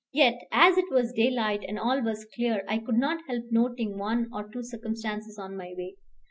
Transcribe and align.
Yet 0.11 0.41
as 0.51 0.79
it 0.79 0.89
was 0.89 1.13
daylight, 1.13 1.63
and 1.67 1.77
all 1.77 2.01
was 2.01 2.25
clear, 2.33 2.63
I 2.67 2.79
could 2.79 2.97
not 2.97 3.21
help 3.27 3.43
noting 3.51 3.99
one 3.99 4.29
or 4.33 4.49
two 4.49 4.63
circumstances 4.63 5.37
on 5.37 5.55
my 5.55 5.75
way. 5.77 5.93